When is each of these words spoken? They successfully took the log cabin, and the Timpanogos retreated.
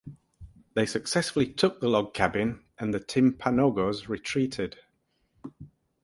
They 0.73 0.87
successfully 0.87 1.45
took 1.53 1.79
the 1.79 1.87
log 1.87 2.15
cabin, 2.15 2.65
and 2.79 2.91
the 2.91 2.99
Timpanogos 2.99 4.09
retreated. 4.09 4.79